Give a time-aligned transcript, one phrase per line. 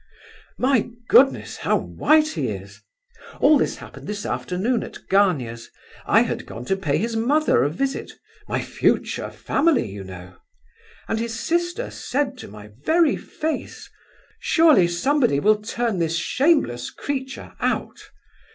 [0.57, 2.81] My goodness, how white he is!
[3.39, 5.69] All this happened this afternoon, at Gania's.
[6.07, 10.37] I had gone to pay his mother a visit—my future family, you know!
[11.07, 13.87] And his sister said to my very face,
[14.39, 18.09] surely somebody will turn this shameless creature out.